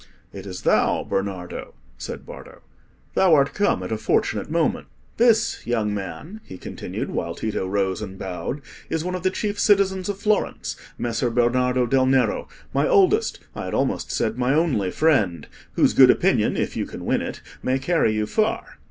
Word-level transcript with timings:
"It 0.33 0.47
is 0.47 0.63
thou, 0.63 1.03
Bernardo," 1.03 1.75
said 1.95 2.25
Bardo. 2.25 2.61
"Thou 3.13 3.35
art 3.35 3.53
come 3.53 3.83
at 3.83 3.91
a 3.91 3.99
fortunate 3.99 4.49
moment. 4.49 4.87
This, 5.17 5.61
young 5.63 5.93
man," 5.93 6.41
he 6.43 6.57
continued, 6.57 7.11
while 7.11 7.35
Tito 7.35 7.67
rose 7.67 8.01
and 8.01 8.17
bowed, 8.17 8.63
"is 8.89 9.03
one 9.03 9.13
of 9.13 9.21
the 9.21 9.29
chief 9.29 9.59
citizens 9.59 10.09
of 10.09 10.17
Florence, 10.17 10.75
Messer 10.97 11.29
Bernardo 11.29 11.85
del 11.85 12.07
Nero, 12.07 12.47
my 12.73 12.87
oldest, 12.87 13.41
I 13.53 13.65
had 13.65 13.75
almost 13.75 14.11
said 14.11 14.39
my 14.39 14.55
only 14.55 14.89
friend—whose 14.89 15.93
good 15.93 16.09
opinion, 16.09 16.57
if 16.57 16.75
you 16.75 16.87
can 16.87 17.05
win 17.05 17.21
it, 17.21 17.41
may 17.61 17.77
carry 17.77 18.11
you 18.11 18.25
far. 18.25 18.79